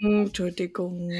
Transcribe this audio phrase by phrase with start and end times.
[0.00, 1.10] Entschuldigung.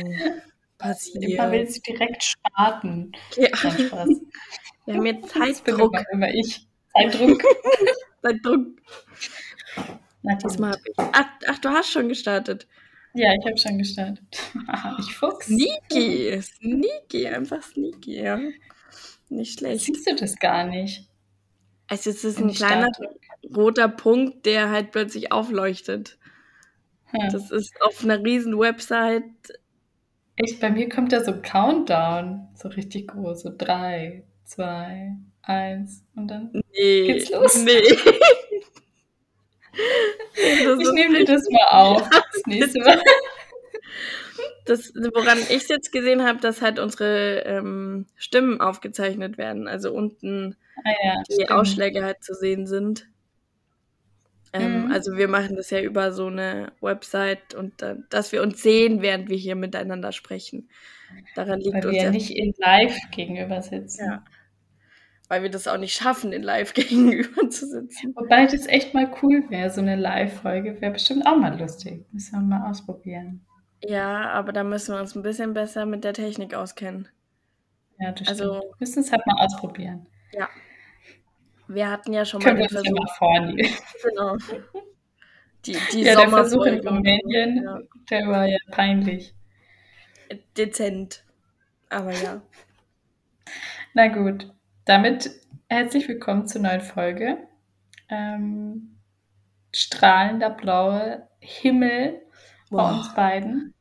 [0.78, 1.24] Passiert.
[1.24, 3.12] Immer willst du direkt starten.
[3.37, 3.54] Ja.
[3.54, 4.08] Spaß.
[4.87, 5.93] Wir haben jetzt Zeitdruck.
[5.93, 6.67] immer, immer ich.
[6.95, 7.43] Zeitdruck.
[8.22, 8.67] Zeitdruck.
[10.22, 10.35] Na.
[10.37, 10.95] Diesmal hab ich.
[10.96, 12.67] Ach, ach, du hast schon gestartet.
[13.14, 14.25] Ja, ich habe schon gestartet.
[14.98, 15.46] ich Fuchs.
[15.46, 16.41] Sneaky.
[16.41, 17.29] Sneaky.
[17.29, 18.41] Einfach sneaky, ja.
[19.29, 19.84] Nicht schlecht.
[19.84, 21.09] Siehst du das gar nicht?
[21.89, 22.89] Also es ist ein kleiner
[23.55, 26.18] roter Punkt, der halt plötzlich aufleuchtet.
[27.11, 27.29] Hm.
[27.32, 29.24] Das ist auf einer riesen Website.
[30.36, 32.48] Echt, bei mir kommt da so Countdown.
[32.55, 33.42] So richtig groß.
[33.42, 36.51] So drei, zwei, eins und dann.
[36.73, 37.06] Nee.
[37.06, 37.65] Geht's los?
[37.65, 37.80] Nee.
[40.32, 42.09] Ich nehme dir das mal auf.
[42.10, 43.01] Das nächste Mal.
[44.65, 49.68] das, woran ich es jetzt gesehen habe, dass halt unsere ähm, Stimmen aufgezeichnet werden.
[49.68, 51.51] Also unten Ah ja, die stimmt.
[51.51, 53.09] Ausschläge halt zu sehen sind.
[54.52, 54.92] Ähm, Mhm.
[54.92, 59.00] Also wir machen das ja über so eine Website und dann, dass wir uns sehen,
[59.02, 60.68] während wir hier miteinander sprechen.
[61.36, 64.04] Daran liegt Weil uns wir ja ja, nicht in live gegenüber sitzen.
[64.06, 64.24] Ja.
[65.28, 68.12] weil wir das auch nicht schaffen, in live gegenüber zu sitzen.
[68.16, 72.04] Wobei das echt mal cool wäre, so eine Live-Folge wäre bestimmt auch mal lustig.
[72.12, 73.44] Müssen wir mal ausprobieren.
[73.84, 77.08] Ja, aber da müssen wir uns ein bisschen besser mit der Technik auskennen.
[78.00, 78.64] Ja, das Also- stimmt.
[78.64, 80.06] Wir müssen es halt mal ausprobieren.
[81.72, 82.98] Wir hatten ja schon mal Können wir den Versuch.
[82.98, 83.74] mal vornehmen.
[84.02, 84.36] Genau.
[85.66, 86.86] Die, die Ja, der Versuch in.
[86.86, 87.78] Rumänien, Ja,
[88.10, 89.34] der war ja peinlich.
[90.56, 91.24] dezent.
[91.88, 92.42] Aber ja.
[93.94, 94.52] Na gut,
[94.84, 95.30] damit
[95.68, 97.38] herzlich willkommen zur neuen Folge.
[98.08, 98.96] Ähm,
[99.72, 102.20] strahlender blauer Himmel
[102.70, 102.92] bei Boah.
[102.98, 103.74] uns beiden.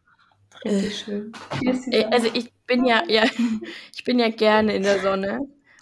[0.64, 1.32] Richtig schön.
[1.62, 2.06] Ist die Äh.
[2.06, 3.24] Also ich bin ja, ja,
[3.96, 5.40] ich bin ja gerne in der Sonne.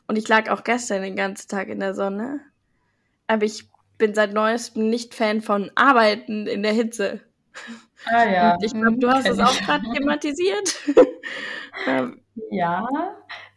[0.08, 2.39] Und ich lag auch gestern den ganzen Tag in der Sonne.
[3.27, 7.22] Aber ich bin seit neuestem nicht Fan von Arbeiten in der Hitze.
[8.05, 8.53] ah ja.
[8.55, 10.75] Und ich glaube, hm, du hast kenn es auch gerade thematisiert.
[11.85, 12.88] Ähm, Ja,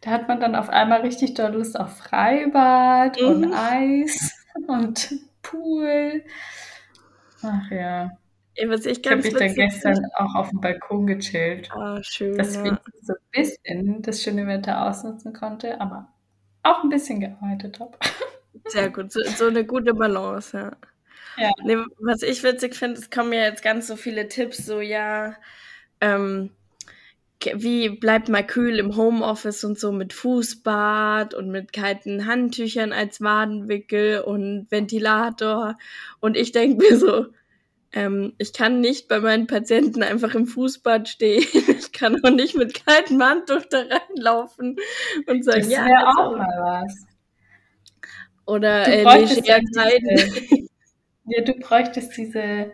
[0.02, 3.26] da hat man dann auf einmal richtig doll Lust auf Freibad Mhm.
[3.26, 4.32] und Eis
[4.68, 5.10] und
[5.42, 6.22] Pool.
[7.42, 8.10] Ach ja.
[8.66, 12.36] was ich Ich habe mich dann gestern auch auf dem Balkon gechillt, Ah, schön.
[12.36, 12.64] dass Ja.
[12.64, 12.72] ich
[13.02, 16.08] so ein bisschen das schöne Wetter ausnutzen konnte, aber
[16.62, 17.96] auch ein bisschen gearbeitet habe.
[18.66, 19.12] Sehr gut.
[19.12, 20.76] So, so eine gute Balance, ja.
[21.36, 21.50] Ja.
[21.64, 25.36] Nee, was ich witzig finde, es kommen ja jetzt ganz so viele Tipps, so ja,
[26.00, 26.50] ähm,
[27.54, 33.22] wie bleibt mal kühl im Homeoffice und so mit Fußbad und mit kalten Handtüchern als
[33.22, 35.78] Wadenwickel und Ventilator.
[36.20, 37.26] Und ich denke mir so,
[37.92, 41.44] ähm, ich kann nicht bei meinen Patienten einfach im Fußbad stehen.
[41.80, 44.76] Ich kann auch nicht mit kaltem Handtuch da reinlaufen
[45.26, 47.06] und sagen, Das ja, wäre also, auch mal was.
[48.46, 50.16] oder Du äh, leger kleiden.
[50.16, 50.68] diese,
[51.26, 52.72] ja, du bräuchtest diese,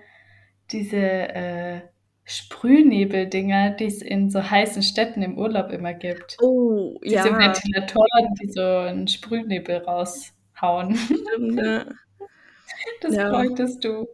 [0.70, 1.80] diese äh,
[2.24, 6.36] Sprühnebeldinger, die es in so heißen Städten im Urlaub immer gibt.
[6.40, 10.96] Oh, Diese ja, Ventilatoren, die so einen Sprühnebel raushauen.
[10.96, 11.94] stimmt, ne?
[13.00, 13.30] Das Ja.
[13.30, 14.06] bräuchtest du.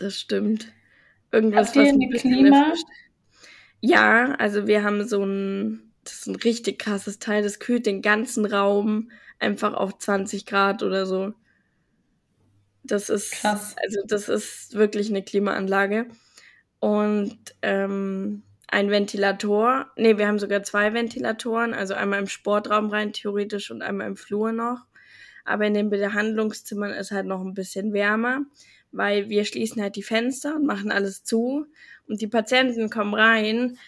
[0.00, 0.72] Das stimmt.
[1.30, 2.72] Irgendwas, Habt ihr was ein Klima?
[3.80, 8.02] Ja, also wir haben so ein, das ist ein richtig krasses Teil, das kühlt den
[8.02, 11.34] ganzen Raum einfach auf 20 Grad oder so.
[12.82, 13.76] Das ist, Krass.
[13.82, 16.06] also das ist wirklich eine Klimaanlage.
[16.78, 23.12] Und ähm, ein Ventilator, nee, wir haben sogar zwei Ventilatoren, also einmal im Sportraum rein
[23.12, 24.86] theoretisch und einmal im Flur noch.
[25.44, 28.42] Aber in den Behandlungszimmern ist halt noch ein bisschen wärmer,
[28.92, 31.66] weil wir schließen halt die Fenster und machen alles zu.
[32.08, 33.78] Und die Patienten kommen rein,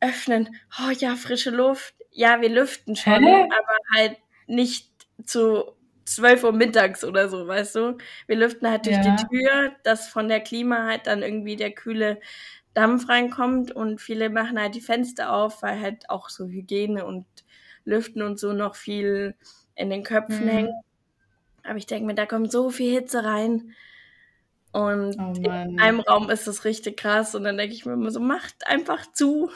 [0.00, 1.94] öffnen, oh ja, frische Luft.
[2.10, 3.48] Ja, wir lüften schon, Hä?
[3.50, 4.90] aber halt nicht
[5.24, 5.72] zu
[6.04, 7.98] 12 Uhr mittags oder so, weißt du?
[8.26, 9.02] Wir lüften halt durch Ja.
[9.02, 12.20] die Tür, dass von der Klima halt dann irgendwie der kühle
[12.74, 17.26] Dampf reinkommt und viele machen halt die Fenster auf, weil halt auch so Hygiene und
[17.84, 19.34] Lüften und so noch viel
[19.74, 20.48] in den Köpfen Mhm.
[20.48, 20.70] hängt.
[21.64, 23.74] Aber ich denke mir, da kommt so viel Hitze rein.
[24.76, 27.34] Und Oh in einem Raum ist das richtig krass.
[27.34, 29.50] Und dann denke ich mir immer so, macht einfach zu.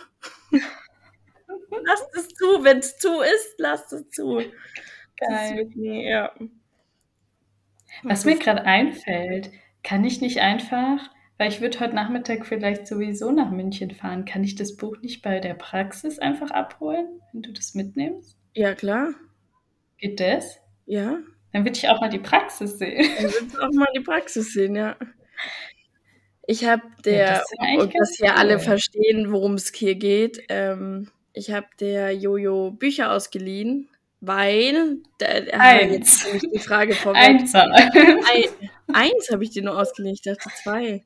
[0.50, 2.64] lasst es zu.
[2.64, 4.40] Wenn es zu ist, lasst es zu.
[5.18, 5.56] Geil.
[5.56, 6.32] wirklich, ja.
[8.02, 9.50] Was mir gerade einfällt,
[9.82, 14.42] kann ich nicht einfach, weil ich würde heute Nachmittag vielleicht sowieso nach München fahren, kann
[14.42, 18.38] ich das Buch nicht bei der Praxis einfach abholen, wenn du das mitnimmst?
[18.54, 19.10] Ja, klar.
[19.98, 20.60] Geht das?
[20.86, 21.18] Ja.
[21.52, 23.08] Dann würde ich auch mal die Praxis sehen.
[23.16, 24.96] Dann willst du auch mal die Praxis sehen, ja.
[26.46, 29.94] Ich habe Ja, der, das wäre eigentlich und dass hier alle verstehen, worum es hier
[29.94, 33.88] geht, ähm, ich habe der Jojo Bücher ausgeliehen,
[34.20, 36.24] weil, da, jetzt Eins.
[36.24, 37.22] nehme ich die Frage vorweg.
[37.22, 37.70] Einser.
[37.72, 38.48] Ein,
[38.92, 41.04] eins habe ich dir nur ausgeliehen, ich dachte zwei.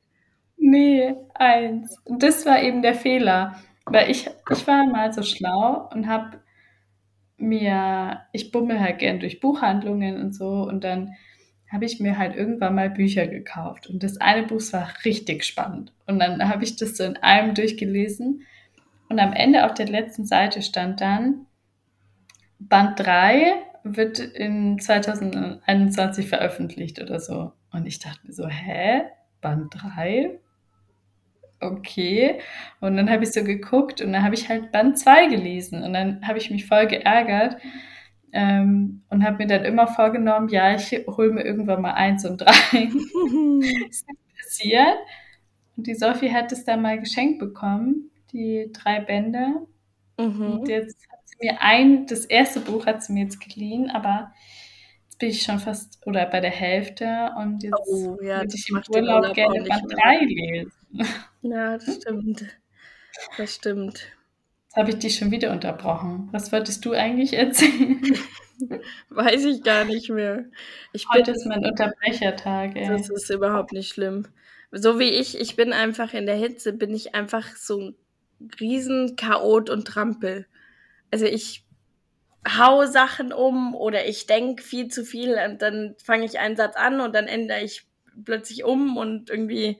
[0.57, 1.97] Nee, eins.
[2.05, 3.55] Und das war eben der Fehler.
[3.85, 6.39] Weil ich, ich war mal so schlau und habe
[7.37, 11.15] mir, ich bummel halt gern durch Buchhandlungen und so und dann
[11.71, 13.87] habe ich mir halt irgendwann mal Bücher gekauft.
[13.87, 15.93] Und das eine Buch war richtig spannend.
[16.05, 18.43] Und dann habe ich das so in einem durchgelesen.
[19.09, 21.47] Und am Ende auf der letzten Seite stand dann,
[22.59, 23.53] Band 3
[23.83, 27.51] wird in 2021 veröffentlicht oder so.
[27.71, 29.01] Und ich dachte mir so, hä?
[29.41, 30.39] Band 3?
[31.65, 32.39] Okay.
[32.81, 35.83] Und dann habe ich so geguckt und dann habe ich halt Band 2 gelesen.
[35.83, 37.57] Und dann habe ich mich voll geärgert
[38.31, 42.37] ähm, und habe mir dann immer vorgenommen, ja, ich hole mir irgendwann mal 1 und
[42.39, 42.49] 3.
[43.89, 44.97] ist nicht passiert.
[45.77, 49.65] Und die Sophie hat es dann mal geschenkt bekommen, die drei Bände.
[50.19, 50.59] Mhm.
[50.59, 54.31] Und jetzt hat sie mir ein, das erste Buch hat sie mir jetzt geliehen, aber
[55.05, 58.69] jetzt bin ich schon fast oder bei der Hälfte und jetzt oh, ja, würde ich
[58.69, 60.71] im Urlaub, Urlaub gerne Band 3 lesen.
[61.41, 62.45] Ja, das stimmt.
[63.37, 64.07] Das stimmt.
[64.65, 66.29] Jetzt habe ich dich schon wieder unterbrochen.
[66.31, 68.01] Was wolltest du eigentlich erzählen?
[69.09, 70.45] Weiß ich gar nicht mehr.
[70.93, 72.75] Ich Heute bin, ist mein Unterbrechertag.
[72.75, 72.87] Ey.
[72.87, 74.27] Das ist überhaupt nicht schlimm.
[74.71, 77.95] So wie ich, ich bin einfach in der Hitze, bin ich einfach so ein
[78.59, 80.45] riesen Chaot und Trampel.
[81.11, 81.63] Also ich
[82.47, 86.75] hau Sachen um oder ich denke viel zu viel und dann fange ich einen Satz
[86.75, 87.87] an und dann ändere ich
[88.23, 89.79] plötzlich um und irgendwie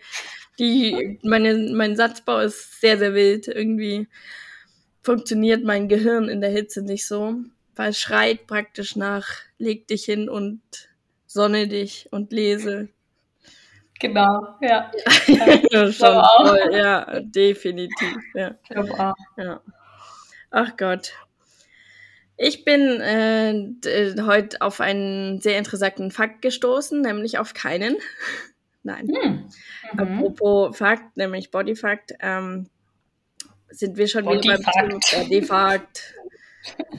[0.60, 3.48] die, meine, mein Satzbau ist sehr, sehr wild.
[3.48, 4.07] Irgendwie
[5.02, 7.36] funktioniert mein Gehirn in der Hitze nicht so,
[7.75, 10.62] weil es schreit praktisch nach, leg dich hin und
[11.25, 12.90] sonne dich und lese.
[14.00, 14.92] Genau, ja.
[15.28, 18.18] ja schon voll, ja, definitiv.
[18.34, 18.56] Ja.
[18.63, 19.16] Ich glaube auch.
[19.38, 19.62] Ja.
[20.51, 21.13] Ach Gott.
[22.38, 27.96] Ich bin äh, heute auf einen sehr interessanten Fakt gestoßen, nämlich auf keinen.
[28.86, 29.08] Nein.
[29.08, 29.50] Hm.
[29.94, 30.00] Mhm.
[30.00, 32.70] Apropos Fakt, nämlich Bodyfakt, ähm,
[33.70, 36.14] sind wir schon wieder beim Bodyfakt.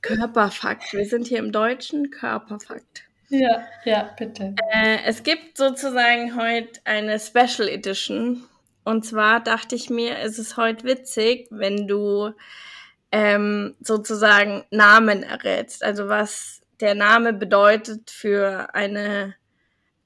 [0.00, 0.92] Körperfakt.
[0.94, 3.04] Wir sind hier im Deutschen Körperfakt.
[3.28, 4.54] Ja, ja, bitte.
[4.72, 8.44] Äh, es gibt sozusagen heute eine Special Edition.
[8.84, 12.32] Und zwar dachte ich mir, es ist heute witzig, wenn du
[13.12, 15.84] ähm, sozusagen Namen errätst.
[15.84, 19.34] Also was der Name bedeutet für eine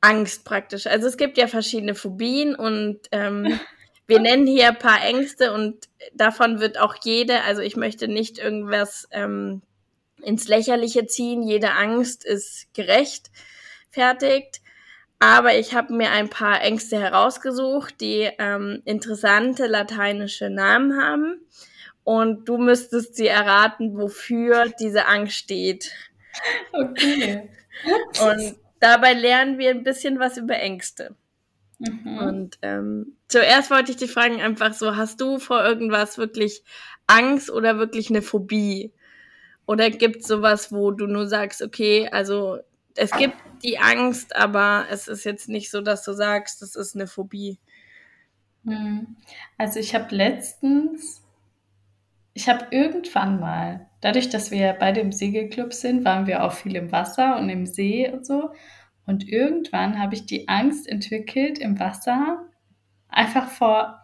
[0.07, 0.87] Angst praktisch.
[0.87, 3.59] Also es gibt ja verschiedene Phobien und ähm,
[4.07, 8.39] wir nennen hier ein paar Ängste und davon wird auch jede, also ich möchte nicht
[8.39, 9.63] irgendwas ähm,
[10.23, 11.43] ins Lächerliche ziehen.
[11.43, 14.61] Jede Angst ist gerechtfertigt.
[15.19, 21.41] Aber ich habe mir ein paar Ängste herausgesucht, die ähm, interessante lateinische Namen haben.
[22.05, 25.91] Und du müsstest sie erraten, wofür diese Angst steht.
[26.73, 27.49] Okay.
[28.21, 31.15] Und dabei lernen wir ein bisschen was über Ängste.
[31.79, 32.19] Mhm.
[32.19, 36.63] Und ähm, zuerst wollte ich dich fragen, einfach so, hast du vor irgendwas wirklich
[37.07, 38.93] Angst oder wirklich eine Phobie?
[39.67, 42.59] Oder gibt es sowas, wo du nur sagst, okay, also
[42.95, 46.95] es gibt die Angst, aber es ist jetzt nicht so, dass du sagst, das ist
[46.95, 47.59] eine Phobie.
[48.65, 49.17] Hm.
[49.59, 51.23] Also ich habe letztens,
[52.37, 56.77] ich habe irgendwann mal, dadurch, dass wir bei dem Segelclub sind, waren wir auch viel
[56.77, 58.51] im Wasser und im See und so.
[59.07, 62.45] Und irgendwann habe ich die Angst entwickelt im Wasser,
[63.09, 64.03] einfach vor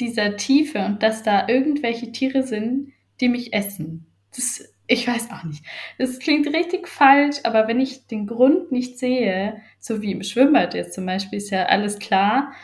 [0.00, 4.06] dieser Tiefe und dass da irgendwelche Tiere sind, die mich essen.
[4.34, 5.62] Das ich weiß auch nicht.
[5.98, 10.72] Das klingt richtig falsch, aber wenn ich den Grund nicht sehe, so wie im Schwimmbad
[10.72, 12.54] jetzt zum Beispiel, ist ja alles klar,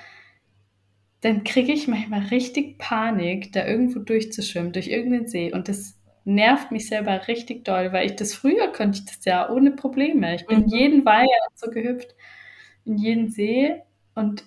[1.24, 5.50] dann kriege ich manchmal richtig Panik, da irgendwo durchzuschwimmen, durch irgendeinen See.
[5.54, 9.48] Und das nervt mich selber richtig doll, weil ich das früher konnte ich das ja
[9.48, 10.34] ohne Probleme.
[10.34, 10.68] Ich bin mhm.
[10.68, 12.14] jeden Weiher so gehüpft,
[12.84, 13.74] in jeden See.
[14.14, 14.44] Und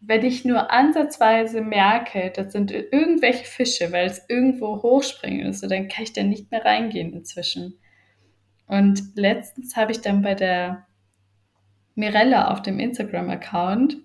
[0.00, 5.88] wenn ich nur ansatzweise merke, das sind irgendwelche Fische, weil es irgendwo hochspringen ist, dann
[5.88, 7.78] kann ich da nicht mehr reingehen inzwischen.
[8.66, 10.86] Und letztens habe ich dann bei der
[11.94, 13.98] Mirella auf dem Instagram-Account,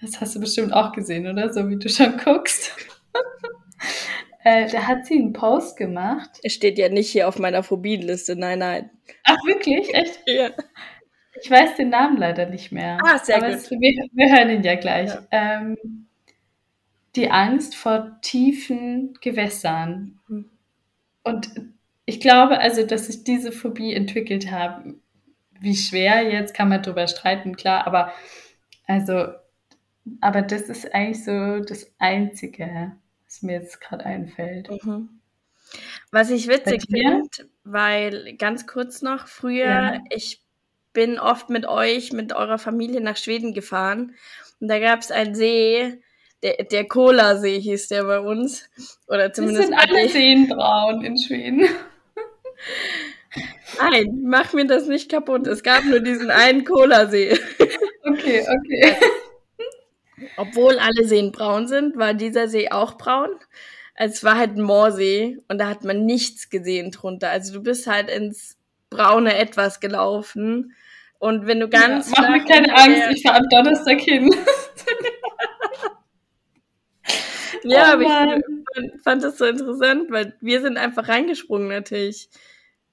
[0.00, 1.52] das hast du bestimmt auch gesehen, oder?
[1.52, 2.74] So wie du schon guckst.
[4.44, 6.30] äh, da hat sie einen Post gemacht.
[6.42, 8.90] Es steht ja nicht hier auf meiner Phobienliste, nein, nein.
[9.24, 9.92] Ach, wirklich?
[9.94, 10.20] Echt?
[10.26, 10.50] Ja.
[11.40, 12.98] Ich weiß den Namen leider nicht mehr.
[13.04, 13.58] Ah, sehr aber gut.
[13.58, 13.78] Es, wir,
[14.12, 15.10] wir, hören ihn ja gleich.
[15.10, 15.26] Ja.
[15.30, 15.76] Ähm,
[17.14, 20.18] die Angst vor tiefen Gewässern.
[20.26, 20.50] Mhm.
[21.22, 21.48] Und
[22.06, 24.94] ich glaube also, dass ich diese Phobie entwickelt habe.
[25.60, 28.12] Wie schwer jetzt kann man darüber streiten, klar, aber
[28.86, 29.26] also,
[30.20, 32.92] aber das ist eigentlich so das Einzige,
[33.24, 34.70] was mir jetzt gerade einfällt.
[34.84, 35.20] Mhm.
[36.10, 37.28] Was ich witzig finde,
[37.64, 40.00] weil ganz kurz noch, früher, ja.
[40.10, 40.40] ich
[40.92, 44.14] bin oft mit euch, mit eurer Familie nach Schweden gefahren.
[44.60, 46.00] Und da gab es einen See,
[46.42, 48.68] der, der Cola-See hieß der bei uns.
[49.06, 49.70] Oder zumindest.
[49.70, 51.68] Das sind alle Seen braun in Schweden.
[53.78, 55.46] Nein, mach mir das nicht kaputt.
[55.46, 57.38] Es gab nur diesen einen Cola-See.
[58.04, 58.96] Okay, okay.
[60.36, 63.30] Obwohl alle Seen braun sind, war dieser See auch braun.
[63.94, 67.30] Es war halt ein Moorsee und da hat man nichts gesehen drunter.
[67.30, 68.56] Also du bist halt ins
[68.90, 70.74] braune Etwas gelaufen.
[71.18, 72.10] Und wenn du ganz.
[72.16, 74.32] Ja, mach mir keine Angst, ich fahre am Donnerstag hin.
[77.64, 78.44] ja, oh, aber ich fand,
[79.02, 82.28] fand das so interessant, weil wir sind einfach reingesprungen natürlich.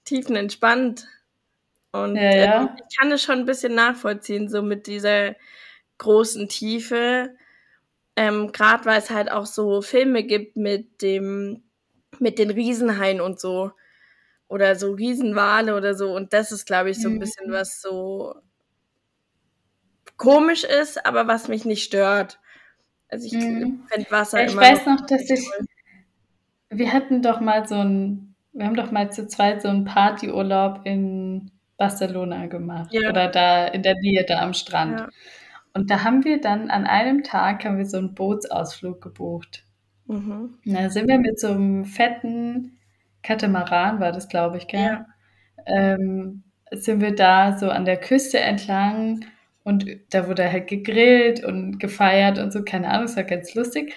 [0.05, 1.07] Tiefenentspannt.
[1.91, 2.61] Und ja, ja.
[2.61, 5.35] Ähm, ich kann es schon ein bisschen nachvollziehen, so mit dieser
[5.97, 7.35] großen Tiefe.
[8.15, 11.63] Ähm, Gerade weil es halt auch so Filme gibt mit dem,
[12.19, 13.71] mit den Riesenhaien und so.
[14.47, 16.15] Oder so Riesenwale oder so.
[16.15, 17.53] Und das ist, glaube ich, so ein bisschen mhm.
[17.53, 18.35] was so
[20.17, 22.39] komisch ist, aber was mich nicht stört.
[23.09, 23.83] Also ich mhm.
[23.89, 24.61] finde Wasser ich immer.
[24.61, 25.49] Ich weiß noch, noch dass ich.
[26.69, 28.35] Wir hatten doch mal so ein.
[28.53, 32.93] Wir haben doch mal zu zweit so einen Partyurlaub in Barcelona gemacht.
[32.93, 33.09] Ja.
[33.09, 34.99] Oder da in der Nähe da am Strand.
[34.99, 35.09] Ja.
[35.75, 39.65] Und da haben wir dann an einem Tag haben wir so einen Bootsausflug gebucht.
[40.07, 40.57] Mhm.
[40.63, 42.77] Da sind wir mit so einem fetten
[43.21, 44.81] Katamaran, war das, glaube ich, gell?
[44.81, 45.05] Ja.
[45.67, 49.25] Ähm, sind wir da so an der Küste entlang
[49.63, 53.93] und da wurde halt gegrillt und gefeiert und so, keine Ahnung, es war ganz lustig.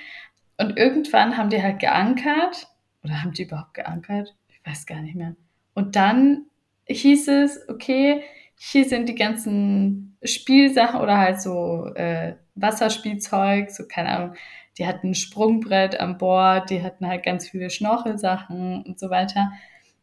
[0.57, 2.67] Und irgendwann haben die halt geankert.
[3.05, 4.35] Oder haben die überhaupt geankert?
[4.49, 5.37] Ich weiß gar nicht mehr.
[5.75, 6.47] Und dann
[6.89, 8.23] hieß es, okay,
[8.59, 14.35] hier sind die ganzen Spielsachen oder halt so äh, Wasserspielzeug, so keine Ahnung.
[14.79, 19.53] Die hatten ein Sprungbrett an Bord, die hatten halt ganz viele Schnorchelsachen und so weiter.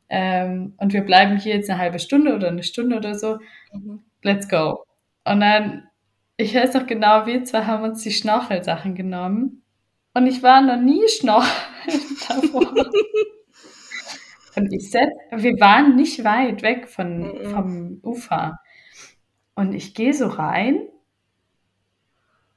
[0.08, 3.40] Ähm, und wir bleiben hier jetzt eine halbe Stunde oder eine Stunde oder so.
[3.74, 4.04] Mhm.
[4.24, 4.86] Let's go.
[5.26, 5.88] Und dann,
[6.38, 9.64] ich weiß noch genau, wir zwei haben uns die Schnorchelsachen genommen.
[10.14, 11.52] Und ich war noch nie schnorcheln
[12.30, 12.74] davor.
[14.72, 17.50] Ich setz, wir waren nicht weit weg von, mhm.
[17.50, 18.60] vom Ufer.
[19.56, 20.80] Und ich gehe so rein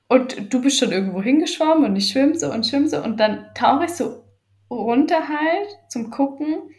[0.08, 3.46] und du bist schon irgendwo hingeschwommen und ich schwimme so und schwimme so und dann
[3.54, 4.24] tauche ich so
[4.70, 6.70] runter halt zum Gucken.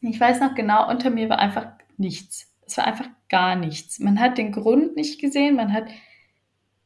[0.00, 2.52] Ich weiß noch genau, unter mir war einfach nichts.
[2.66, 3.98] Es war einfach gar nichts.
[4.00, 5.84] Man hat den Grund nicht gesehen, man hat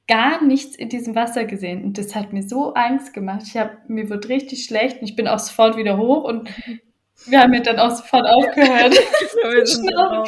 [0.09, 3.43] gar nichts in diesem Wasser gesehen und das hat mir so Angst gemacht.
[3.45, 6.49] Ich hab, mir wird richtig schlecht und ich bin auch sofort wieder hoch und
[7.27, 8.95] wir haben ja dann auch sofort aufgehört.
[9.45, 10.25] Ja.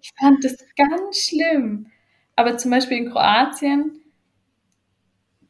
[0.00, 1.86] ich fand das ganz schlimm.
[2.36, 4.00] Aber zum Beispiel in Kroatien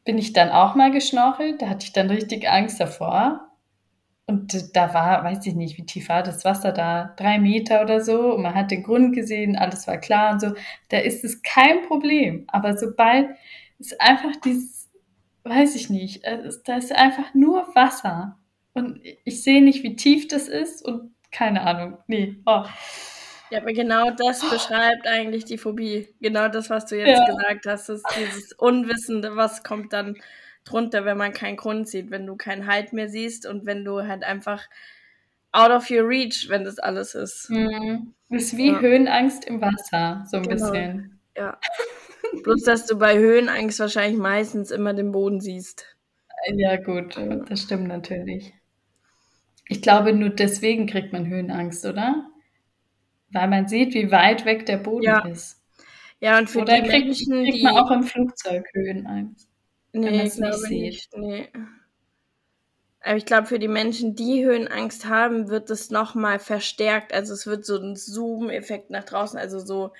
[0.05, 1.61] bin ich dann auch mal geschnorchelt.
[1.61, 3.49] Da hatte ich dann richtig Angst davor.
[4.25, 7.13] Und da war, weiß ich nicht, wie tief war das Wasser da?
[7.17, 8.33] Drei Meter oder so.
[8.35, 10.53] Und man hat den Grund gesehen, alles war klar und so.
[10.89, 12.45] Da ist es kein Problem.
[12.47, 13.29] Aber sobald
[13.79, 14.89] es einfach dieses,
[15.43, 16.23] weiß ich nicht,
[16.65, 18.37] da ist einfach nur Wasser.
[18.73, 21.97] Und ich sehe nicht, wie tief das ist und keine Ahnung.
[22.07, 22.37] Nee.
[22.45, 22.63] Oh.
[23.49, 26.07] Ja, aber genau das beschreibt eigentlich die Phobie.
[26.21, 27.25] Genau das, was du jetzt ja.
[27.25, 30.17] gesagt hast, ist dieses Unwissende, was kommt dann
[30.65, 34.07] drunter, wenn man keinen Grund sieht, wenn du keinen Halt mehr siehst und wenn du
[34.07, 34.67] halt einfach
[35.51, 37.49] out of your reach, wenn das alles ist.
[37.49, 38.13] Mhm.
[38.29, 38.79] Ist wie ja.
[38.79, 40.71] Höhenangst im Wasser, so ein genau.
[40.71, 41.19] bisschen.
[41.37, 41.59] Ja.
[42.43, 45.95] Bloß, dass du bei Höhenangst wahrscheinlich meistens immer den Boden siehst.
[46.55, 48.53] Ja, gut, das stimmt natürlich.
[49.67, 52.29] Ich glaube, nur deswegen kriegt man Höhenangst, oder?
[53.31, 55.25] Weil man sieht, wie weit weg der Boden ja.
[55.25, 55.61] ist.
[56.19, 59.49] Ja, und für oder die kriegt, Menschen, kriegt man auch im Flugzeug Höhenangst.
[59.91, 60.37] Nee, wenn man es
[60.69, 61.17] nicht sieht.
[61.17, 61.49] Nee.
[63.01, 67.13] Aber ich glaube, für die Menschen, die Höhenangst haben, wird es nochmal verstärkt.
[67.13, 69.91] Also es wird so ein Zoom-Effekt nach draußen, also so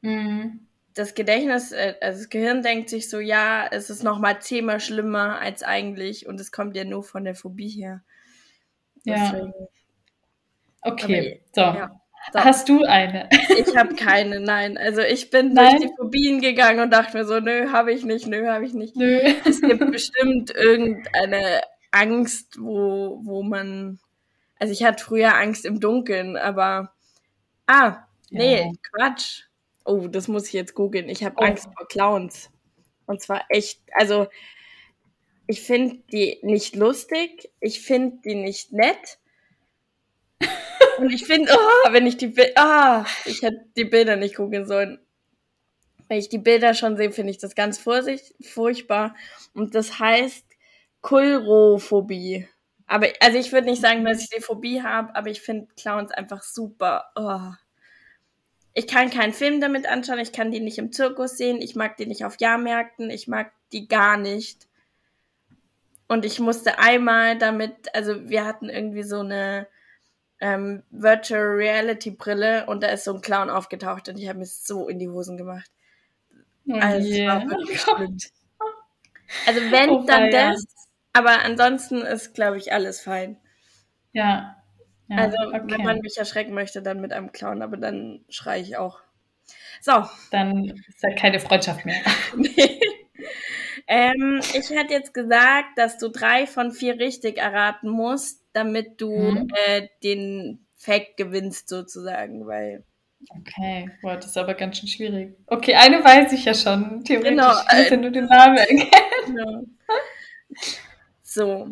[0.00, 0.68] mhm.
[0.94, 5.40] das Gedächtnis, äh, also das Gehirn denkt sich so, ja, es ist nochmal zehnmal schlimmer
[5.40, 8.04] als eigentlich und es kommt ja nur von der Phobie her.
[9.04, 9.52] Ja.
[10.82, 11.60] Okay, so.
[11.60, 11.90] Ja,
[12.32, 12.40] so.
[12.40, 13.28] Hast du eine?
[13.58, 14.76] Ich habe keine, nein.
[14.76, 15.76] Also ich bin nein?
[15.76, 18.74] durch die Phobien gegangen und dachte mir so, nö, habe ich nicht, nö, habe ich
[18.74, 18.96] nicht.
[18.96, 19.20] Nö.
[19.44, 23.98] Es gibt bestimmt irgendeine Angst, wo, wo man.
[24.58, 26.92] Also ich hatte früher Angst im Dunkeln, aber.
[27.66, 28.72] Ah, nee, ja.
[28.92, 29.44] Quatsch.
[29.84, 31.08] Oh, das muss ich jetzt googeln.
[31.08, 31.44] Ich habe oh.
[31.44, 32.50] Angst vor Clowns.
[33.06, 34.28] Und zwar echt, also
[35.46, 39.18] ich finde die nicht lustig, ich finde die nicht nett.
[40.98, 44.66] Und ich finde, oh, wenn ich die Bilder, ah, ich hätte die Bilder nicht gucken
[44.66, 45.00] sollen.
[46.08, 49.16] Wenn ich die Bilder schon sehe, finde ich das ganz furchtbar.
[49.54, 50.44] Und das heißt
[51.00, 52.48] Kulrophobie.
[52.86, 56.10] Aber, also ich würde nicht sagen, dass ich die Phobie habe, aber ich finde Clowns
[56.12, 57.06] einfach super.
[57.16, 57.52] Oh.
[58.74, 61.96] ich kann keinen Film damit anschauen, ich kann die nicht im Zirkus sehen, ich mag
[61.96, 64.68] die nicht auf Jahrmärkten, ich mag die gar nicht.
[66.06, 69.66] Und ich musste einmal damit, also wir hatten irgendwie so eine
[70.40, 74.46] ähm, Virtual Reality Brille und da ist so ein Clown aufgetaucht und ich habe mir
[74.46, 75.70] so in die Hosen gemacht.
[76.68, 77.08] Oh Also
[77.74, 78.18] schlimm.
[79.46, 80.50] Also wenn, Oh dann weia.
[80.50, 80.64] das.
[81.12, 83.38] Aber ansonsten ist, glaube ich, alles fein.
[84.12, 84.56] Ja.
[85.08, 85.16] ja.
[85.16, 85.62] also okay.
[85.68, 89.00] wenn man mich erschrecken möchte, dann mit einem Clown, aber dann schreie ich auch.
[89.80, 90.04] So.
[90.30, 91.96] Dann ist da keine Freundschaft mehr.
[93.86, 99.10] ähm, ich hätte jetzt gesagt, dass du drei von vier richtig erraten musst, damit du
[99.32, 99.48] Mhm.
[99.66, 102.84] äh, den Fact gewinnst sozusagen, weil
[103.40, 105.34] Okay, boah, das ist aber ganz schön schwierig.
[105.46, 107.30] Okay, eine weiß ich ja schon, theoretisch.
[107.30, 108.90] Genau, Ich muss ja nur den Namen erkennen.
[109.36, 109.62] Ja.
[111.22, 111.68] So.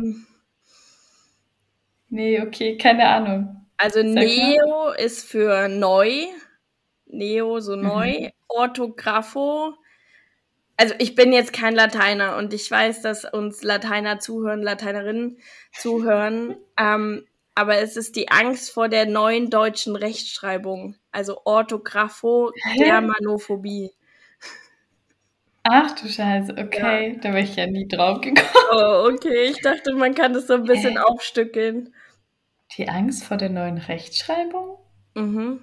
[2.10, 3.68] Nee, okay, keine Ahnung.
[3.78, 4.26] also Sag mal.
[4.26, 6.28] Neo ist für neu.
[7.12, 7.82] Neo so Mhm.
[7.84, 8.30] neu.
[8.48, 9.76] Orthographo.
[10.78, 15.38] Also ich bin jetzt kein Lateiner und ich weiß, dass uns Lateiner zuhören, Lateinerinnen
[15.74, 16.56] zuhören.
[16.78, 20.96] ähm, aber es ist die Angst vor der neuen deutschen Rechtschreibung.
[21.12, 22.78] Also Orthographo, Hä?
[22.86, 23.92] Germanophobie.
[25.64, 27.20] Ach du Scheiße, okay.
[27.22, 28.48] Da wäre ich ja nie drauf gekommen.
[28.72, 29.44] Oh, okay.
[29.52, 31.94] Ich dachte, man kann das so ein bisschen aufstückeln.
[32.78, 34.78] Die Angst vor der neuen Rechtschreibung?
[35.14, 35.62] Mhm.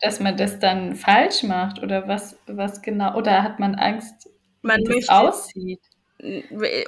[0.00, 3.16] Dass man das dann falsch macht oder was, was genau?
[3.16, 4.28] Oder hat man Angst,
[4.62, 5.80] Man wie möchte aussieht?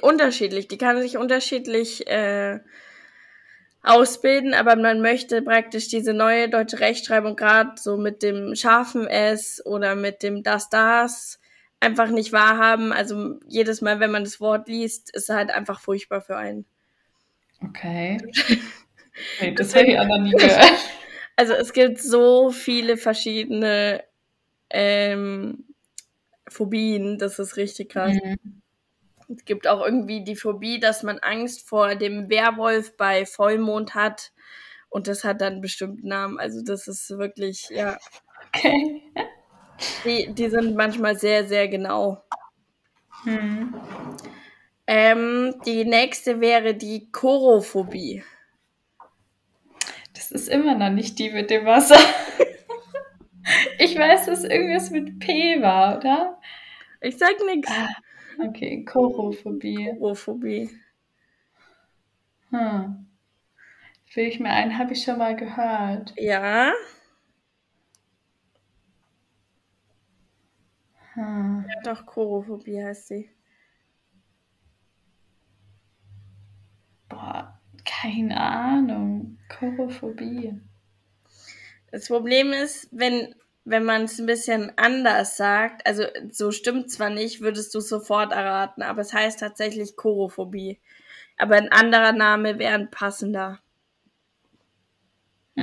[0.02, 0.68] unterschiedlich.
[0.68, 2.60] Die kann sich unterschiedlich äh,
[3.82, 9.64] ausbilden, aber man möchte praktisch diese neue deutsche Rechtschreibung gerade so mit dem scharfen S
[9.64, 11.40] oder mit dem das das
[11.80, 12.92] einfach nicht wahrhaben.
[12.92, 16.66] Also jedes Mal, wenn man das Wort liest, ist halt einfach furchtbar für einen.
[17.62, 18.18] Okay.
[19.40, 20.74] Nee, das hätte ich auch noch nie gehört.
[21.36, 24.04] Also es gibt so viele verschiedene
[24.70, 25.66] ähm,
[26.48, 28.16] Phobien, das ist richtig krass.
[28.16, 28.62] Mhm.
[29.28, 34.32] Es gibt auch irgendwie die Phobie, dass man Angst vor dem Werwolf bei Vollmond hat.
[34.88, 36.38] Und das hat dann einen bestimmten Namen.
[36.38, 37.98] Also das ist wirklich, ja,
[38.54, 39.02] Okay.
[40.04, 42.22] die, die sind manchmal sehr, sehr genau.
[43.24, 43.74] Mhm.
[44.86, 48.22] Ähm, die nächste wäre die Chorophobie.
[50.30, 51.96] Das ist immer noch nicht die mit dem Wasser.
[53.78, 56.38] Ich weiß, dass irgendwas mit P war, oder?
[57.00, 57.68] Ich sag nix.
[57.70, 57.88] Ah,
[58.48, 59.92] okay, Chorophobie.
[59.98, 60.70] Chorophobie.
[62.50, 63.06] Hm.
[64.14, 66.12] Will ich mir ein, habe ich schon mal gehört.
[66.16, 66.72] Ja,
[71.14, 71.64] Hm.
[71.68, 73.30] ja doch, Chorophobie heißt sie.
[77.08, 79.38] Boah, keine Ahnung.
[79.48, 80.60] Chorophobie.
[81.90, 83.34] Das Problem ist, wenn
[83.66, 88.30] wenn man es ein bisschen anders sagt, also so stimmt zwar nicht, würdest du sofort
[88.30, 90.78] erraten, aber es heißt tatsächlich Chorophobie.
[91.36, 93.58] Aber ein anderer Name wäre ein passender.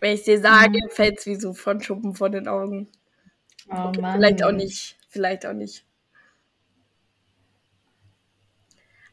[0.00, 0.90] Wenn ich dir sage, mhm.
[0.90, 2.90] fällt es wie so von Schuppen von den Augen.
[3.70, 4.98] Oh, okay, vielleicht auch nicht.
[5.08, 5.86] Vielleicht auch nicht.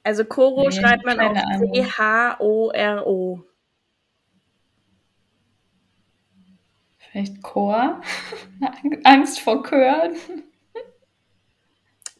[0.03, 1.33] Also Koro nee, schreibt man auch
[1.73, 3.43] C-H-O-R-O.
[6.97, 8.01] Vielleicht Chor?
[9.03, 10.15] Angst vor Chören?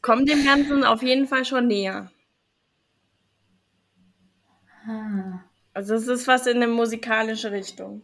[0.01, 2.11] Kommt dem Ganzen auf jeden Fall schon näher.
[4.87, 5.43] Ah.
[5.73, 8.03] Also es ist was in eine musikalische Richtung.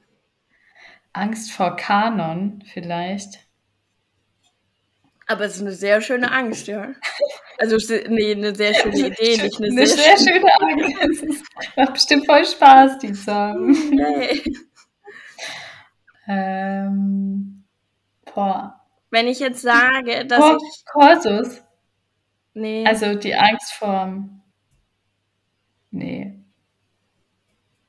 [1.11, 3.39] Angst vor Kanon vielleicht.
[5.25, 6.93] Aber es ist eine sehr schöne Angst, ja.
[7.59, 7.77] Also
[8.09, 11.23] nee, eine sehr schöne Idee, nicht eine, eine sehr, sehr schöne Angst.
[11.23, 13.71] Es macht bestimmt voll Spaß, die haben.
[13.89, 14.43] Nee.
[16.27, 17.63] ähm,
[18.33, 18.79] boah.
[19.09, 20.85] Wenn ich jetzt sage, dass Cor ich...
[20.85, 21.63] Korsus?
[22.53, 22.85] Nee.
[22.85, 24.29] Also die Angst vor...
[25.89, 26.33] Nee.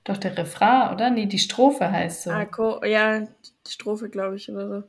[0.05, 1.11] Doch der Refrain, oder?
[1.11, 2.31] Nee, die Strophe heißt so.
[2.31, 4.89] Ah, ja, die Strophe, glaube ich, oder so.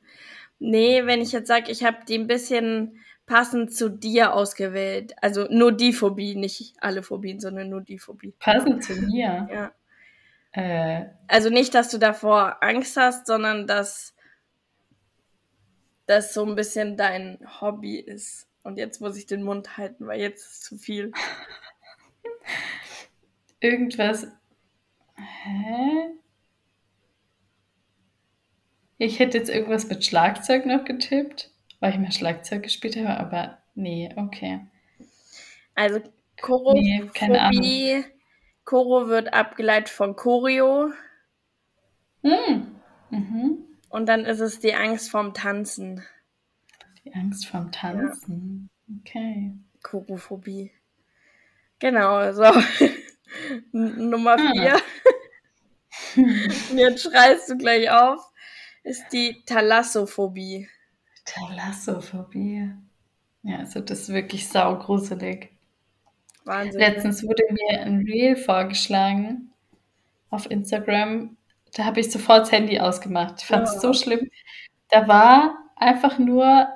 [0.59, 5.13] Nee, wenn ich jetzt sage, ich habe die ein bisschen passend zu dir ausgewählt.
[5.21, 8.33] Also nur die Phobie, nicht alle Phobien, sondern nur die Phobie.
[8.39, 9.47] Passend zu mir?
[9.53, 9.71] Ja.
[10.51, 11.05] Äh.
[11.27, 14.15] Also nicht, dass du davor Angst hast, sondern dass
[16.07, 18.47] das so ein bisschen dein Hobby ist.
[18.63, 21.11] Und jetzt muss ich den Mund halten, weil jetzt ist zu viel.
[23.59, 24.27] Irgendwas.
[25.15, 26.15] Hä?
[28.97, 33.59] Ich hätte jetzt irgendwas mit Schlagzeug noch getippt, weil ich mal Schlagzeug gespielt habe, aber
[33.75, 34.61] nee, okay.
[35.75, 36.01] Also
[36.41, 38.03] Choro, nee.
[38.65, 40.91] Choro wird abgeleitet von Choreo.
[42.21, 42.75] Mm.
[43.09, 43.57] Mhm.
[43.89, 46.05] Und dann ist es die Angst vorm Tanzen.
[47.03, 48.69] Die Angst vorm Tanzen.
[48.87, 48.95] Ja.
[48.99, 49.53] Okay.
[49.81, 50.71] Chorophobie.
[51.79, 52.43] Genau, so.
[53.71, 54.51] Nummer ah.
[54.51, 54.75] vier.
[54.75, 54.79] Ah.
[56.75, 58.29] Jetzt schreist du gleich auf
[58.83, 60.67] ist die Thalassophobie.
[61.29, 62.71] Thalassophobie.
[63.43, 65.51] Ja, also das ist wirklich saugruselig.
[66.45, 66.79] Wahnsinn.
[66.79, 69.51] Letztens wurde mir ein Reel vorgeschlagen
[70.29, 71.37] auf Instagram.
[71.75, 73.35] Da habe ich sofort das Handy ausgemacht.
[73.39, 73.79] Ich fand es ja.
[73.79, 74.29] so schlimm.
[74.89, 76.67] Da war einfach nur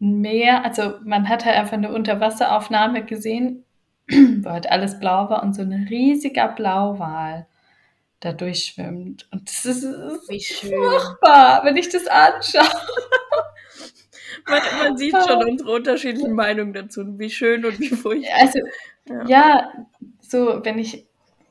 [0.00, 3.64] ein Meer, also man hat halt einfach eine Unterwasseraufnahme gesehen,
[4.08, 7.46] wo halt alles blau war und so ein riesiger Blauwal
[8.20, 9.28] da durchschwimmt.
[9.30, 10.70] Und das ist, das schön.
[10.70, 12.64] furchtbar, wenn ich das anschaue.
[14.46, 18.38] man, man, sieht schon unsere unterschiedlichen Meinungen dazu, wie schön und wie furchtbar.
[18.38, 18.58] Also,
[19.08, 19.24] ja.
[19.26, 19.72] ja,
[20.20, 21.06] so, wenn ich,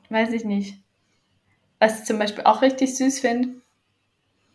[0.08, 0.74] weiß ich nicht,
[1.78, 3.60] was ich zum Beispiel auch richtig süß finde,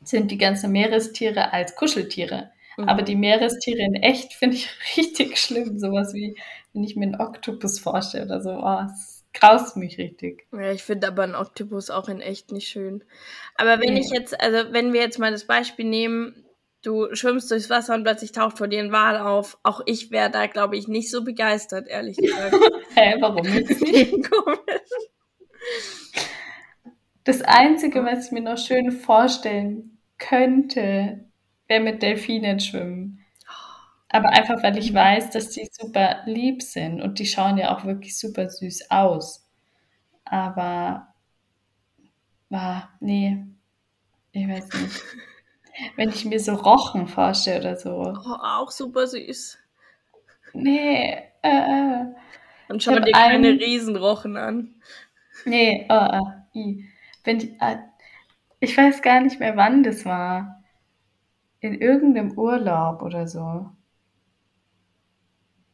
[0.04, 2.52] sind die ganzen Meerestiere als Kuscheltiere.
[2.78, 2.90] Mhm.
[2.90, 5.80] Aber die Meerestiere in echt finde ich richtig schlimm.
[5.80, 6.38] Sowas wie,
[6.74, 8.52] wenn ich mir einen Oktopus vorstelle oder so.
[8.52, 10.46] Oh, das graust mich richtig.
[10.52, 13.04] Ja, ich finde aber einen Oktopus auch in echt nicht schön.
[13.56, 14.00] Aber wenn nee.
[14.00, 16.45] ich jetzt, also wenn wir jetzt mal das Beispiel nehmen,
[16.86, 19.58] du schwimmst durchs Wasser und plötzlich taucht vor dir ein Wal auf.
[19.64, 22.56] Auch ich wäre da, glaube ich, nicht so begeistert, ehrlich gesagt.
[22.96, 23.70] Hä, warum nicht?
[27.24, 31.26] Das Einzige, was ich mir noch schön vorstellen könnte,
[31.68, 33.26] wäre mit Delfinen schwimmen.
[34.10, 37.84] Aber einfach, weil ich weiß, dass die super lieb sind und die schauen ja auch
[37.84, 39.50] wirklich super süß aus.
[40.24, 41.08] Aber,
[42.50, 43.44] war, nee,
[44.32, 45.02] ich weiß nicht.
[45.96, 47.92] Wenn ich mir so Rochen vorstelle oder so.
[47.92, 49.58] Oh, auch super süß.
[50.54, 52.06] Nee, äh, äh.
[52.68, 53.58] Dann schau dir keine einen...
[53.58, 54.76] Riesenrochen an.
[55.46, 56.20] Nee, äh,
[56.54, 56.84] äh,
[57.24, 57.78] Wenn die, äh,
[58.60, 60.64] ich weiß gar nicht mehr, wann das war.
[61.60, 63.70] In irgendeinem Urlaub oder so.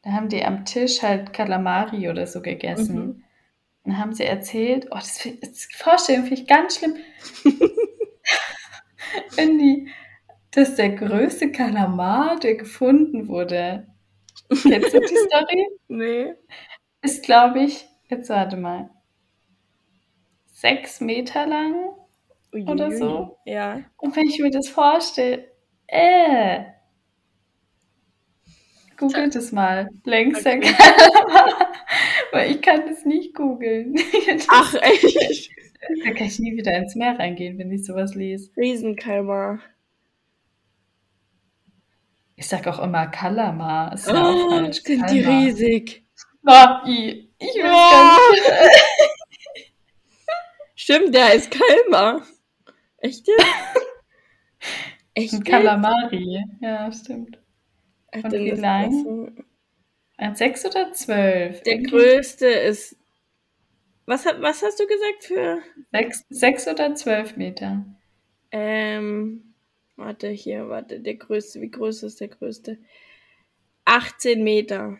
[0.04, 2.96] Da haben die am Tisch halt Kalamari oder so gegessen.
[2.96, 3.24] Mhm.
[3.84, 6.96] Dann haben sie erzählt, oh, das, das Vorstellung finde ich ganz schlimm.
[9.36, 9.89] Wenn die,
[10.52, 13.88] dass der größte Kalamar, der gefunden wurde.
[14.50, 15.67] Kennst du die Story?
[15.88, 16.34] Nee.
[17.02, 18.89] Ist, glaube ich, jetzt warte mal,
[20.45, 21.76] sechs Meter lang
[22.54, 23.38] Ui, oder so.
[23.45, 23.82] Ja.
[23.97, 25.52] Und wenn ich mir das vorstelle,
[25.88, 26.63] äh,
[29.02, 29.89] Googelt es mal.
[30.06, 30.74] Längster okay.
[30.74, 31.74] Kalamar.
[32.32, 33.95] Weil ich kann das nicht googeln.
[34.47, 35.50] Ach, echt?
[35.82, 38.52] Da kann ich nie wieder ins Meer reingehen, wenn ich sowas lese.
[38.56, 39.60] Riesenkalmar.
[42.36, 43.94] Ich sag auch immer Kalamar.
[43.94, 44.82] Ist ja oh, falsch.
[44.84, 45.13] Sind Kalmar.
[45.13, 46.06] die riesig?
[46.46, 47.30] Oh, ich,
[47.62, 48.20] ganz
[50.76, 52.22] Stimmt, der heißt Kalmar.
[52.98, 53.46] Echt jetzt?
[55.13, 56.44] Echt Ein Kalamari.
[56.62, 57.39] Ja, stimmt.
[58.12, 59.04] Ach, Und wie lang?
[59.04, 59.30] So.
[60.34, 61.62] Sechs oder zwölf?
[61.63, 62.98] Der größte ist.
[64.12, 65.60] Was, was hast du gesagt für?
[65.93, 67.86] Sechs, sechs oder zwölf Meter.
[68.52, 69.54] Ähm,
[69.95, 72.78] warte, hier, warte, der größte, wie groß ist der größte?
[73.86, 75.00] 18 Meter.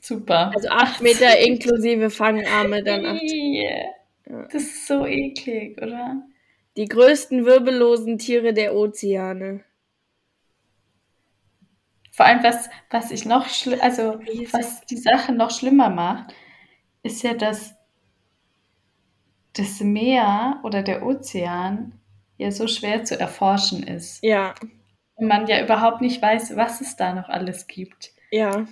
[0.00, 0.52] Super.
[0.54, 3.20] Also 8 Meter inklusive Fangarme dann 8.
[3.24, 4.44] Ja.
[4.44, 6.22] Das ist so eklig, oder?
[6.78, 9.64] Die größten wirbellosen Tiere der Ozeane.
[12.10, 13.46] Vor allem, was, was ich noch
[13.82, 14.18] also
[14.50, 16.32] was die Sache noch schlimmer macht,
[17.02, 17.77] ist ja, dass
[19.54, 21.92] das Meer oder der Ozean
[22.36, 24.22] ja so schwer zu erforschen ist.
[24.22, 24.54] Ja.
[25.14, 28.12] Und man ja überhaupt nicht weiß, was es da noch alles gibt.
[28.30, 28.66] Ja.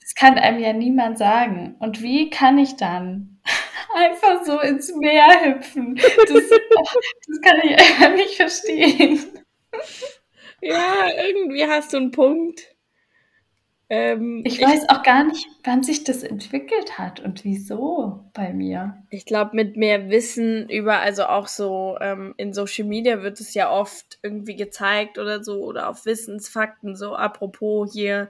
[0.00, 1.76] Das kann einem ja niemand sagen.
[1.78, 3.40] Und wie kann ich dann
[3.94, 5.96] einfach so ins Meer hüpfen?
[5.96, 9.20] Das, das kann ich einfach nicht verstehen.
[10.60, 12.75] Ja, irgendwie hast du einen Punkt.
[13.88, 18.52] Ähm, ich weiß ich, auch gar nicht, wann sich das entwickelt hat und wieso bei
[18.52, 19.02] mir.
[19.10, 23.54] Ich glaube, mit mehr Wissen über, also auch so ähm, in Social Media wird es
[23.54, 28.28] ja oft irgendwie gezeigt oder so, oder auf Wissensfakten, so apropos hier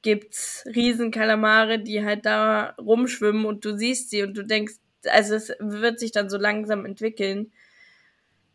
[0.00, 5.52] gibt's Riesenkalamare, die halt da rumschwimmen und du siehst sie und du denkst, also es
[5.58, 7.52] wird sich dann so langsam entwickeln,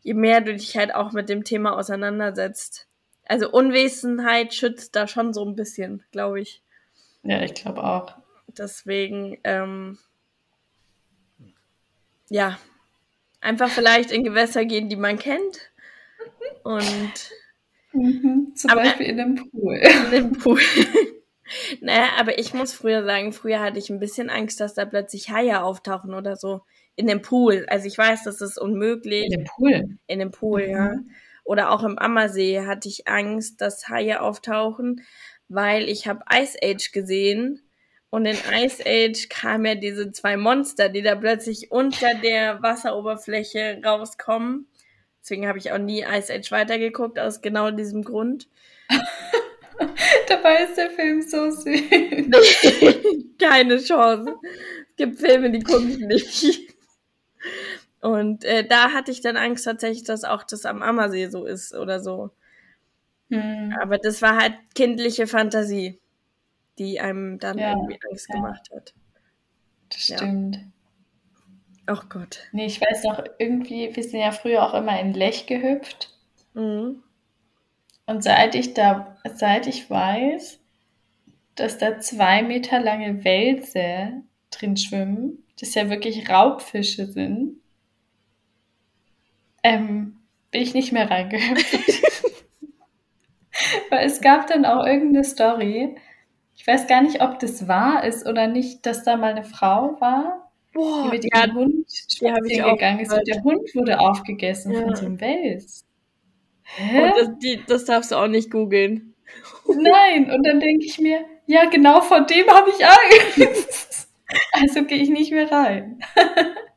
[0.00, 2.88] je mehr du dich halt auch mit dem Thema auseinandersetzt.
[3.26, 6.62] Also Unwissenheit schützt da schon so ein bisschen, glaube ich.
[7.22, 8.14] Ja, ich glaube auch.
[8.48, 9.98] Deswegen, ähm,
[12.28, 12.58] ja,
[13.40, 15.70] einfach vielleicht in Gewässer gehen, die man kennt.
[16.62, 17.30] Und
[17.92, 19.76] mhm, zum aber, Beispiel in dem Pool.
[20.04, 20.60] In dem Pool.
[21.80, 25.30] naja, aber ich muss früher sagen, früher hatte ich ein bisschen Angst, dass da plötzlich
[25.30, 26.62] Haie auftauchen oder so.
[26.94, 27.66] In dem Pool.
[27.68, 29.24] Also ich weiß, das ist unmöglich.
[29.24, 29.98] In dem Pool?
[30.06, 30.72] In dem Pool, mhm.
[30.72, 30.90] ja.
[31.44, 35.04] Oder auch im Ammersee hatte ich Angst, dass Haie auftauchen,
[35.48, 37.62] weil ich habe Ice Age gesehen
[38.10, 43.80] und in Ice Age kamen ja diese zwei Monster, die da plötzlich unter der Wasseroberfläche
[43.82, 44.66] rauskommen.
[45.22, 48.48] Deswegen habe ich auch nie Ice Age weitergeguckt, aus genau diesem Grund.
[50.28, 51.64] Dabei ist der Film so süß.
[53.40, 54.34] Keine Chance.
[54.90, 56.71] Es gibt Filme, die gucke ich nicht.
[58.02, 61.72] Und äh, da hatte ich dann Angst tatsächlich, dass auch das am Ammersee so ist
[61.72, 62.30] oder so.
[63.30, 63.74] Hm.
[63.80, 66.00] Aber das war halt kindliche Fantasie,
[66.78, 68.34] die einem dann ja, irgendwie Angst ja.
[68.34, 68.92] gemacht hat.
[69.88, 70.58] Das stimmt.
[71.86, 72.40] Ach oh Gott.
[72.50, 76.10] Nee, ich weiß noch, irgendwie, wir sind ja früher auch immer in Lech gehüpft.
[76.54, 77.04] Mhm.
[78.06, 80.58] Und seit ich da, seit ich weiß,
[81.54, 87.61] dass da zwei Meter lange Wälse drin schwimmen, das ja wirklich Raubfische sind,
[89.62, 90.18] ähm,
[90.50, 92.02] bin ich nicht mehr reingehüpft.
[93.90, 95.96] Weil es gab dann auch irgendeine Story.
[96.54, 100.00] Ich weiß gar nicht, ob das wahr ist oder nicht, dass da mal eine Frau
[100.00, 104.72] war, Boah, die mit ihrem ja, Hund spazieren gegangen ist und der Hund wurde aufgegessen
[104.72, 104.82] ja.
[104.82, 105.86] von so einem Wels.
[106.62, 107.02] Hä?
[107.02, 109.14] Und das, die, das darfst du auch nicht googeln.
[109.66, 113.98] Nein, und dann denke ich mir, ja, genau vor dem habe ich Angst.
[114.52, 115.98] Also gehe ich nicht mehr rein.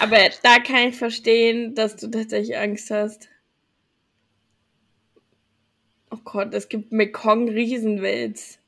[0.00, 3.28] Aber da kann ich verstehen, dass du tatsächlich Angst hast.
[6.10, 8.58] Oh Gott, es gibt Mekong Riesenwels.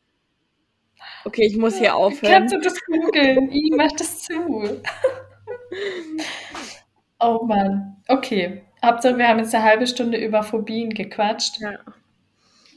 [1.24, 2.32] Okay, ich muss hier aufhören.
[2.32, 3.50] Kannst du das googeln?
[3.52, 4.32] Ich mach das zu.
[7.20, 7.96] oh Mann.
[8.08, 8.62] Okay.
[8.84, 11.60] Hauptsache, wir haben jetzt eine halbe Stunde über Phobien gequatscht.
[11.60, 11.78] Ja.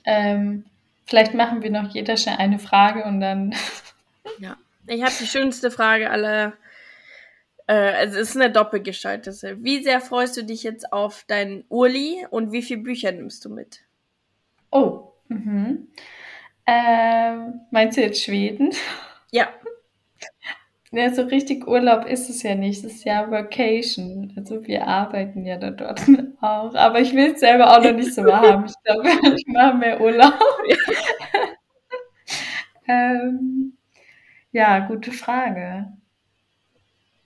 [0.06, 0.66] Ähm,
[1.06, 3.56] vielleicht machen wir noch jeder schnell eine Frage und dann.
[4.40, 4.58] ja.
[4.88, 6.54] Ich habe die schönste Frage aller
[7.76, 9.64] also es ist eine doppelgestaltete.
[9.64, 13.50] Wie sehr freust du dich jetzt auf deinen Urli und wie viele Bücher nimmst du
[13.50, 13.82] mit?
[14.72, 15.88] Oh, mhm.
[16.68, 18.72] Ähm, meinst du jetzt Schweden?
[19.32, 19.50] Ja.
[20.94, 22.84] Ja, so richtig Urlaub ist es ja nicht.
[22.84, 24.34] Es ist ja Vacation.
[24.36, 26.02] Also wir arbeiten ja da dort
[26.42, 26.76] auch.
[26.76, 28.66] Aber ich will es selber auch noch nicht so haben.
[28.66, 29.08] Ich glaube,
[29.38, 30.34] ich mache mehr Urlaub.
[32.90, 33.78] ähm,
[34.52, 35.94] ja, gute Frage.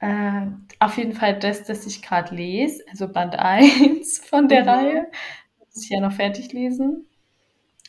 [0.06, 4.70] Äh, auf jeden Fall das, das ich gerade lese, also Band 1 von der mhm.
[4.70, 5.08] Reihe.
[5.60, 7.08] Das muss ich ja noch fertig lesen.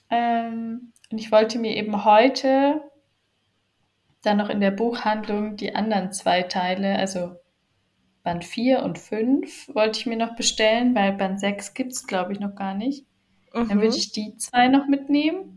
[0.09, 2.81] Ähm, und ich wollte mir eben heute
[4.23, 7.37] dann noch in der Buchhandlung die anderen zwei Teile, also
[8.23, 12.33] Band 4 und 5, wollte ich mir noch bestellen, weil Band 6 gibt es, glaube
[12.33, 13.05] ich, noch gar nicht.
[13.53, 13.69] Mhm.
[13.69, 15.53] Dann würde ich die zwei noch mitnehmen.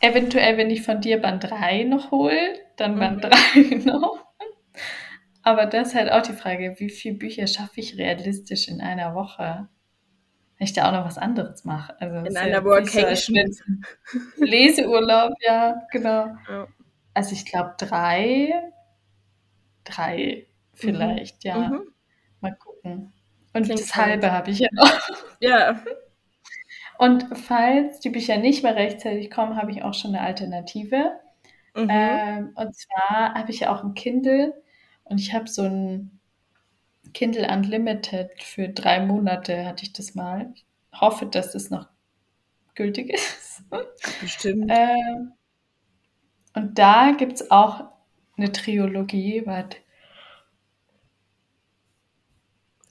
[0.00, 3.30] Eventuell, wenn ich von dir Band 3 noch hole, dann Band mhm.
[3.30, 4.21] 3 noch.
[5.42, 9.14] Aber das ist halt auch die Frage, wie viele Bücher schaffe ich realistisch in einer
[9.14, 9.68] Woche?
[10.58, 12.00] Wenn ich da auch noch was anderes mache.
[12.00, 13.84] Also In einer ja so, Workation.
[14.36, 16.28] Leseurlaub, ja, genau.
[16.48, 16.68] Ja.
[17.14, 18.72] Also ich glaube drei,
[19.84, 21.56] drei vielleicht, ja.
[21.56, 21.82] Mhm.
[22.40, 23.12] Mal gucken.
[23.52, 25.00] Und Klingt das halbe habe ich ja noch.
[25.40, 25.82] Ja.
[26.98, 31.12] Und falls die Bücher nicht mehr rechtzeitig kommen, habe ich auch schon eine Alternative.
[31.74, 31.88] Mhm.
[31.90, 34.54] Ähm, und zwar habe ich ja auch ein Kindle
[35.12, 36.20] und ich habe so ein
[37.14, 40.52] Kindle Unlimited für drei Monate hatte ich das mal.
[40.54, 40.66] Ich
[41.00, 41.88] hoffe, dass das noch
[42.74, 43.64] gültig ist.
[44.20, 44.70] Bestimmt.
[44.70, 45.32] Ähm,
[46.54, 47.92] und da gibt es auch
[48.38, 49.76] eine Trilogie, warte.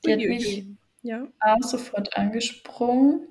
[0.05, 0.67] Die hat mich
[1.01, 1.27] Ja.
[1.39, 3.27] auch sofort angesprungen.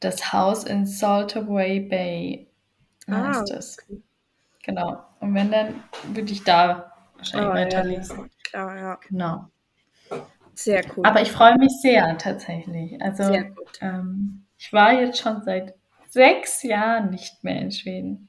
[0.00, 2.48] Das Haus in Saltaway Bay
[3.08, 3.78] Ah, heißt es.
[4.62, 5.04] Genau.
[5.20, 7.64] Und wenn, dann würde ich da wahrscheinlich Oh, ja.
[7.64, 8.30] weiterlesen.
[8.44, 9.00] Klar, ja.
[9.08, 9.46] Genau.
[10.54, 11.04] Sehr cool.
[11.06, 13.00] Aber ich freue mich sehr tatsächlich.
[13.02, 13.78] Also Sehr gut.
[13.82, 15.74] ähm, ich war jetzt schon seit
[16.08, 18.28] sechs Jahren nicht mehr in Schweden.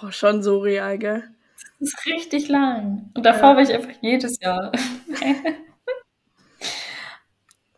[0.00, 1.22] Boah, schon so real, gell?
[1.78, 3.10] Das ist richtig lang.
[3.14, 3.56] Und davor Ja.
[3.56, 4.72] war ich einfach jedes Jahr.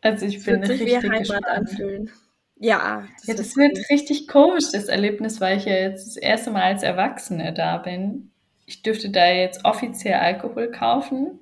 [0.03, 1.47] also ich Es bin wird sich wie richtig Heimat gespannt.
[1.47, 2.11] anfühlen.
[2.57, 6.51] Ja, Ja, das wird wird richtig komisch, das Erlebnis, weil ich ja jetzt das erste
[6.51, 8.30] Mal als Erwachsene da bin.
[8.71, 11.41] Ich dürfte da jetzt offiziell Alkohol kaufen.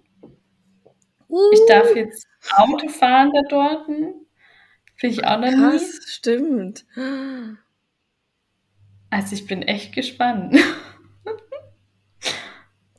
[1.28, 1.50] cool.
[1.52, 3.84] Ich Uh, darf jetzt Auto fahren da dort.
[3.84, 5.56] Finde ich auch noch nie.
[5.56, 6.86] krass, stimmt.
[9.10, 10.56] Also ich bin echt gespannt.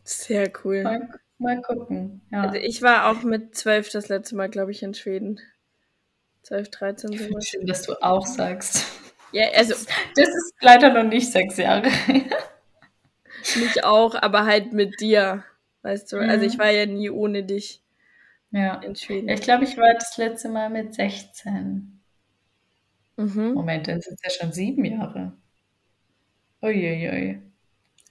[0.04, 0.84] Sehr cool.
[0.84, 2.22] Mal, mal gucken.
[2.32, 2.44] Ja.
[2.44, 5.40] Also ich war auch mit zwölf das letzte Mal, glaube ich, in Schweden.
[6.44, 7.48] 12, 13 Ich finde sowas.
[7.48, 8.86] schön, dass du auch sagst.
[9.32, 9.74] Ja, also
[10.16, 11.88] Das ist leider noch nicht sechs Jahre.
[13.58, 15.44] Mich auch, aber halt mit dir.
[15.82, 16.60] Weißt du, also ich Mhm.
[16.60, 17.82] war ja nie ohne dich
[18.52, 18.76] Ja.
[18.82, 19.30] in Schweden.
[19.30, 22.02] Ich glaube, ich war das letzte Mal mit 16.
[23.18, 23.54] Mhm.
[23.54, 25.34] Moment, dann sind es ja schon sieben Jahre.
[26.62, 27.42] Uiuiui.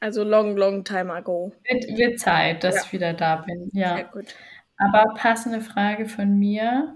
[0.00, 1.52] Also long, long time ago.
[1.68, 2.82] Wird, wird Zeit, dass Ja.
[2.84, 3.68] ich wieder da bin.
[3.70, 4.02] Sehr Ja.
[4.02, 4.34] gut.
[4.76, 6.94] Aber passende Frage von mir.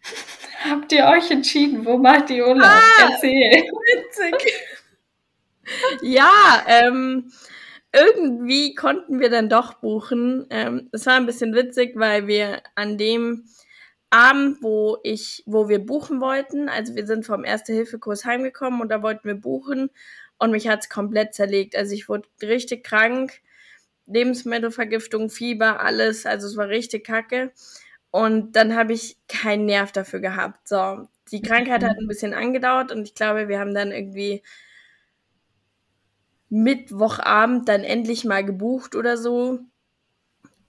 [0.68, 2.64] Habt ihr euch entschieden, wo macht ihr Urlaub?
[2.64, 3.08] Ah!
[3.12, 3.62] Erzähl.
[3.62, 4.52] Witzig.
[6.02, 7.32] ja, ähm,
[7.92, 10.46] irgendwie konnten wir dann doch buchen.
[10.50, 13.44] Ähm, es war ein bisschen witzig, weil wir an dem
[14.10, 19.02] Abend, wo ich, wo wir buchen wollten, also wir sind vom Erste-Hilfe-Kurs heimgekommen und da
[19.02, 19.90] wollten wir buchen
[20.38, 21.76] und mich hat's komplett zerlegt.
[21.76, 23.40] Also ich wurde richtig krank,
[24.06, 27.52] Lebensmittelvergiftung, Fieber, alles, also es war richtig kacke.
[28.10, 30.68] Und dann habe ich keinen Nerv dafür gehabt.
[30.68, 34.42] So, die Krankheit hat ein bisschen angedauert und ich glaube, wir haben dann irgendwie
[36.52, 39.60] Mittwochabend dann endlich mal gebucht oder so.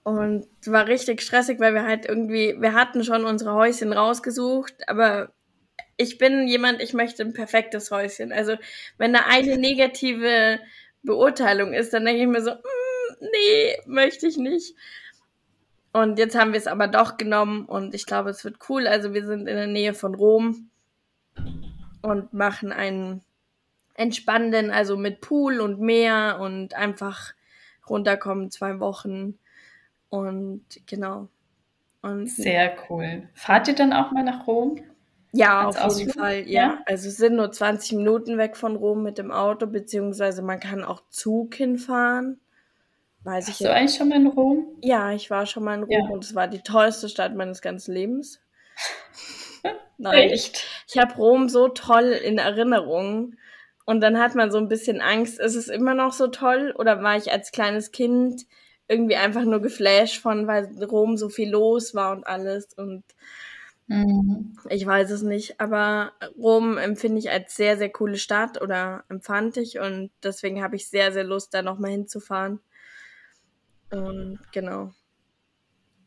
[0.02, 5.30] Und war richtig stressig, weil wir halt irgendwie, wir hatten schon unsere Häuschen rausgesucht, aber
[5.98, 8.32] ich bin jemand, ich möchte ein perfektes Häuschen.
[8.32, 8.56] Also
[8.96, 10.58] wenn da eine negative
[11.02, 14.74] Beurteilung ist, dann denke ich mir so, mm, nee, möchte ich nicht.
[15.92, 18.86] Und jetzt haben wir es aber doch genommen und ich glaube, es wird cool.
[18.86, 20.70] Also wir sind in der Nähe von Rom
[22.00, 23.22] und machen einen
[23.94, 27.32] entspannenden, also mit Pool und Meer und einfach
[27.88, 29.38] runterkommen zwei Wochen.
[30.08, 31.28] Und genau.
[32.02, 33.28] Und Sehr cool.
[33.34, 34.78] Fahrt ihr dann auch mal nach Rom?
[35.32, 36.14] ja, auf jeden Ausflug?
[36.14, 36.62] Fall, ja.
[36.62, 36.78] Ja?
[36.86, 40.84] Also es sind nur 20 Minuten weg von Rom mit dem Auto, beziehungsweise man kann
[40.84, 42.40] auch Zug hinfahren.
[43.24, 43.74] Weiß ich Warst du jetzt.
[43.74, 44.66] eigentlich schon mal in Rom?
[44.82, 46.08] Ja, ich war schon mal in Rom Ja.
[46.10, 48.40] und es war die tollste Stadt meines ganzen Lebens.
[49.98, 50.52] Nein, ich,
[50.88, 53.34] ich habe Rom so toll in Erinnerung.
[53.84, 56.74] Und dann hat man so ein bisschen Angst, ist es immer noch so toll?
[56.78, 58.46] Oder war ich als kleines Kind
[58.88, 62.72] irgendwie einfach nur geflasht von, weil Rom so viel los war und alles?
[62.76, 63.04] Und
[63.88, 64.56] Mhm.
[64.68, 65.60] ich weiß es nicht.
[65.60, 69.78] Aber Rom empfinde ich als sehr, sehr coole Stadt oder empfand ich.
[69.78, 72.60] Und deswegen habe ich sehr, sehr Lust, da nochmal hinzufahren.
[73.90, 74.92] Und genau.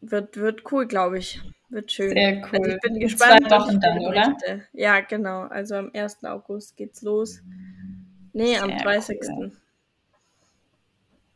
[0.02, 1.42] Wird, wird cool, glaube ich.
[1.70, 2.12] Wird schön.
[2.12, 2.70] Sehr Also cool.
[2.70, 4.10] ich bin In gespannt, zwei Wochen dann, oder?
[4.12, 4.68] berichte.
[4.74, 5.42] Ja, genau.
[5.42, 6.24] Also am 1.
[6.24, 7.42] August geht's los.
[8.34, 9.20] Nee, am Sehr 30.
[9.30, 9.52] cool.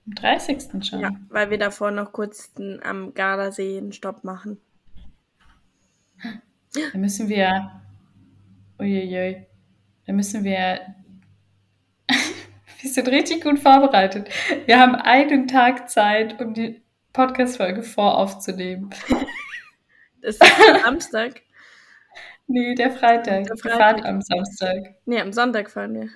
[0.08, 0.86] Am 30.
[0.86, 1.00] schon.
[1.02, 4.60] Ja, weil wir davor noch kurz den, am Gardasee einen Stopp machen.
[6.92, 7.82] Da müssen wir.
[8.80, 9.46] Uiuiui.
[10.06, 10.96] Da müssen wir.
[12.82, 14.30] wir sind richtig gut vorbereitet.
[14.66, 16.81] Wir haben einen Tag Zeit, um die
[17.14, 18.90] Podcast-Folge voraufzunehmen.
[20.24, 21.42] Das ist am Samstag.
[22.46, 23.46] Nee, der Freitag.
[23.46, 23.80] Der Wir Freitag.
[23.80, 24.94] fahren am Samstag.
[25.06, 26.10] Nee, am Sonntag fahren wir.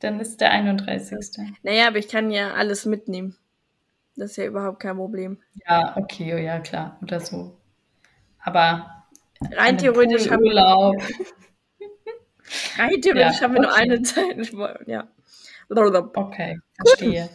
[0.00, 1.16] Dann ist der 31.
[1.62, 3.36] Naja, aber ich kann ja alles mitnehmen.
[4.16, 5.38] Das ist ja überhaupt kein Problem.
[5.68, 6.98] Ja, okay, oh ja, klar.
[7.02, 7.56] Oder so.
[8.42, 9.04] Aber
[9.52, 10.54] rein theoretisch haben wir.
[12.78, 13.68] rein theoretisch ja, haben wir okay.
[13.68, 14.52] nur eine Zeit.
[14.86, 15.06] Ja.
[15.68, 17.28] Okay, verstehe.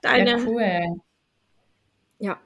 [0.00, 1.02] Deine, ja, cool.
[2.18, 2.38] Ja.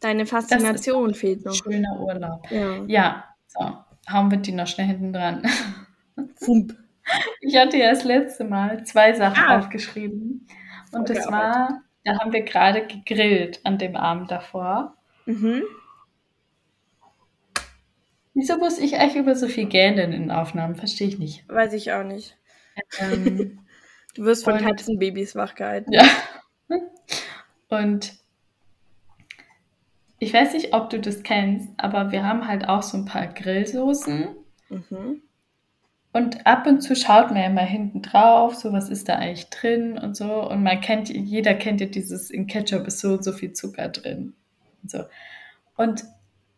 [0.00, 1.54] Deine Faszination fehlt noch.
[1.54, 2.50] Schöner Urlaub.
[2.50, 2.84] Ja.
[2.86, 3.78] ja, so.
[4.10, 5.42] Hauen wir die noch schnell hinten dran.
[6.36, 6.76] Fump.
[7.40, 9.58] Ich hatte ja das letzte Mal zwei Sachen ah.
[9.58, 10.46] aufgeschrieben.
[10.92, 14.96] Und das war, da haben wir gerade gegrillt an dem Abend davor.
[15.24, 15.62] Mhm.
[18.34, 20.76] Wieso muss ich eigentlich über so viel gähnen in Aufnahmen?
[20.76, 21.48] Verstehe ich nicht.
[21.48, 22.36] Weiß ich auch nicht.
[23.00, 23.60] Ähm,
[24.14, 25.92] du wirst von Katzenbabys wachgehalten.
[25.92, 26.04] Ja.
[27.68, 28.12] Und
[30.18, 33.26] ich weiß nicht, ob du das kennst, aber wir haben halt auch so ein paar
[33.26, 34.28] Grillsoßen.
[34.68, 35.22] Mhm.
[36.12, 39.50] Und ab und zu schaut man ja mal hinten drauf, so was ist da eigentlich
[39.50, 40.48] drin und so.
[40.48, 43.90] Und man kennt, jeder kennt ja dieses, in Ketchup ist so und so viel Zucker
[43.90, 44.32] drin.
[44.82, 45.04] Und so.
[45.76, 46.04] Und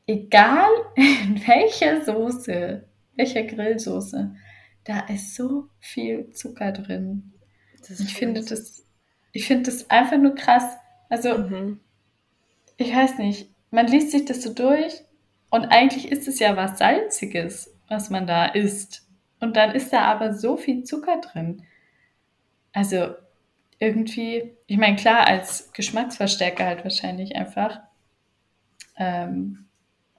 [0.07, 2.85] egal in welcher Soße,
[3.17, 4.37] welcher Grillsoße,
[4.85, 7.33] da ist so viel Zucker drin.
[7.89, 8.87] ich finde das,
[9.33, 10.65] ich finde das einfach nur krass.
[11.09, 11.81] Also, mhm.
[12.79, 15.03] Ich weiß nicht, man liest sich das so durch
[15.51, 19.07] und eigentlich ist es ja was Salziges, was man da isst.
[19.41, 21.63] Und dann ist da aber so viel Zucker drin.
[22.73, 23.15] Also
[23.79, 27.81] irgendwie, ich meine, klar, als Geschmacksverstärker halt wahrscheinlich einfach.
[28.97, 29.67] Ähm,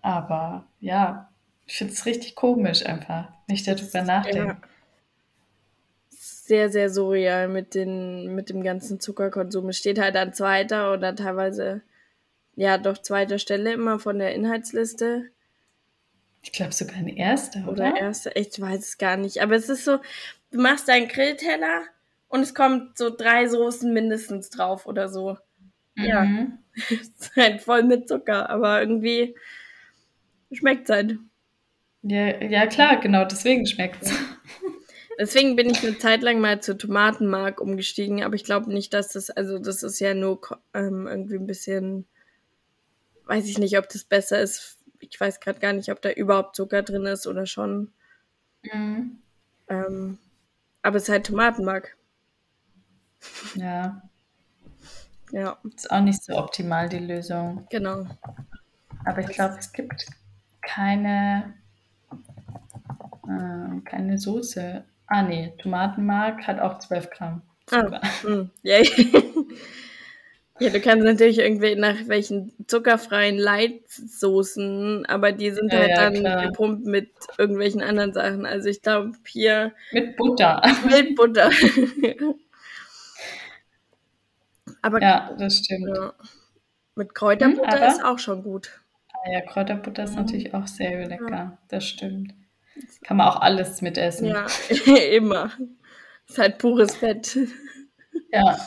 [0.01, 1.29] aber ja,
[1.65, 4.47] ich finde es richtig komisch einfach, wenn ich darüber nachdenke.
[4.47, 4.57] Ja.
[6.09, 9.69] Sehr, sehr surreal mit, den, mit dem ganzen Zuckerkonsum.
[9.69, 11.81] Es steht halt an zweiter oder teilweise,
[12.59, 15.29] ja, doch zweiter Stelle immer von der Inhaltsliste.
[16.41, 17.71] Ich glaube sogar eine erste, oder?
[17.71, 19.41] Oder erste, ich weiß es gar nicht.
[19.41, 19.99] Aber es ist so,
[20.51, 21.83] du machst deinen Grillteller
[22.27, 25.37] und es kommt so drei Soßen mindestens drauf oder so.
[25.95, 26.03] Mhm.
[26.03, 26.27] Ja.
[26.75, 29.35] es ist halt voll mit Zucker, aber irgendwie
[30.51, 31.17] schmeckt es halt.
[32.01, 34.13] Ja, ja, klar, genau, deswegen schmeckt es.
[35.17, 39.09] Deswegen bin ich eine Zeit lang mal zu Tomatenmark umgestiegen, aber ich glaube nicht, dass
[39.09, 40.41] das, also das ist ja nur
[40.73, 42.05] ähm, irgendwie ein bisschen,
[43.29, 46.55] weiß ich nicht, ob das besser ist ich weiß gerade gar nicht, ob da überhaupt
[46.55, 47.91] Zucker drin ist oder schon.
[48.63, 49.19] Mhm.
[49.67, 50.17] Ähm,
[50.81, 51.97] aber es ist halt Tomatenmark.
[53.55, 54.01] Ja.
[55.31, 55.57] Ja.
[55.75, 57.67] Ist auch nicht so optimal die Lösung.
[57.69, 58.07] Genau.
[59.05, 60.07] Aber ich glaube, es gibt
[60.61, 61.53] keine,
[63.27, 64.83] äh, keine Soße.
[65.07, 67.41] Ah, nee, Tomatenmark hat auch 12 Gramm.
[67.67, 68.01] Zucker.
[68.03, 68.83] Ah, mm, yeah.
[70.59, 75.95] Ja, du kannst natürlich irgendwie nach welchen zuckerfreien Leitsoßen, aber die sind ja, halt ja,
[75.95, 76.45] dann klar.
[76.47, 78.45] gepumpt mit irgendwelchen anderen Sachen.
[78.45, 79.73] Also ich glaube hier.
[79.91, 80.61] Mit Butter.
[80.85, 81.49] Mit Butter.
[84.81, 85.87] aber ja, das stimmt.
[85.87, 86.13] Ja.
[86.95, 88.81] Mit Kräuterbutter hm, ist auch schon gut.
[89.13, 91.57] Ah ja, Kräuterbutter ist natürlich auch sehr lecker.
[91.69, 92.33] Das stimmt.
[93.03, 94.27] Kann man auch alles mitessen.
[94.27, 94.45] Ja,
[95.11, 95.51] immer.
[96.27, 97.37] Ist halt pures Fett.
[98.31, 98.57] Ja.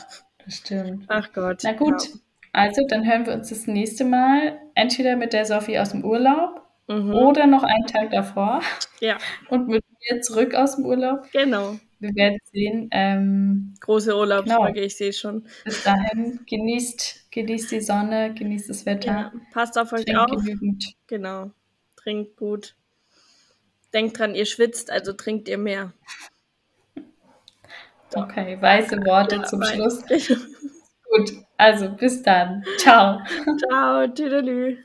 [0.45, 1.05] Das stimmt.
[1.07, 1.61] Ach Gott.
[1.63, 2.19] Na gut, ja.
[2.53, 6.61] also dann hören wir uns das nächste Mal entweder mit der Sophie aus dem Urlaub
[6.87, 7.13] mhm.
[7.13, 8.61] oder noch einen Tag davor.
[8.99, 9.17] Ja.
[9.49, 11.29] Und mit mir zurück aus dem Urlaub.
[11.31, 11.77] Genau.
[11.99, 12.89] Wir werden sehen.
[12.91, 14.85] Ähm, Große Urlaubsfolge, genau.
[14.85, 15.47] ich sehe schon.
[15.63, 19.11] Bis dahin, genießt, genießt die Sonne, genießt das Wetter.
[19.11, 20.43] Ja, passt auf euch Trinkt auf.
[20.43, 20.95] Genügend.
[21.07, 21.51] Genau.
[21.95, 22.75] Trinkt gut.
[23.93, 25.93] Denkt dran, ihr schwitzt, also trinkt ihr mehr.
[28.15, 30.03] Okay, weise Worte ja, zum Schluss.
[30.05, 32.63] Gut, also bis dann.
[32.77, 33.19] Ciao.
[33.69, 34.77] Ciao, tüdelü.